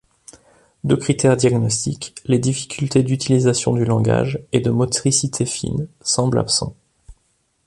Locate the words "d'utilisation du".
3.03-3.85